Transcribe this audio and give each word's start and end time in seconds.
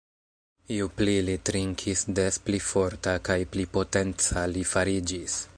Ju 0.75 0.87
pli 1.01 1.13
li 1.27 1.35
trinkis, 1.49 2.01
des 2.21 2.41
pli 2.47 2.63
forta 2.71 3.17
kaj 3.29 3.39
pli 3.55 3.69
potenca 3.79 4.51
li 4.57 4.69
fariĝis. 4.75 5.43